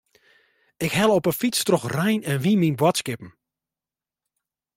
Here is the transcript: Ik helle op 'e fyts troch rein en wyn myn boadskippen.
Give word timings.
Ik 0.85 0.91
helle 0.97 1.13
op 1.15 1.27
'e 1.27 1.33
fyts 1.41 1.61
troch 1.67 1.89
rein 1.97 2.21
en 2.31 2.41
wyn 2.43 2.59
myn 2.61 2.79
boadskippen. 2.81 3.31